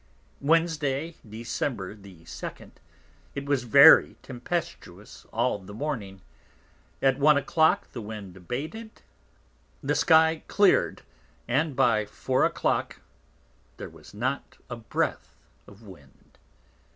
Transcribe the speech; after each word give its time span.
Wednesday, 0.39 1.11
Dec. 1.23 1.29
the 1.29 1.43
2_d._ 1.43 2.71
it 3.35 3.45
was 3.45 3.63
very 3.65 4.15
tempestuous 4.23 5.27
all 5.31 5.59
the 5.59 5.75
Morning; 5.75 6.23
at 7.03 7.19
One 7.19 7.37
a 7.37 7.43
Clock 7.43 7.91
the 7.91 8.01
Wind 8.01 8.35
abated, 8.35 9.03
the 9.83 9.93
Sky 9.93 10.41
clear'd, 10.47 11.03
and 11.47 11.75
by 11.75 12.07
Four 12.07 12.45
a 12.45 12.49
Clock 12.49 12.99
there 13.77 13.89
was 13.89 14.11
not 14.11 14.57
a 14.71 14.75
Breath 14.75 15.35
of 15.67 15.83
Wind. 15.83 16.39